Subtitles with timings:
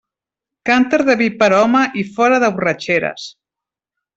[0.69, 3.29] Cànter de vi per home i fora de borratxeres.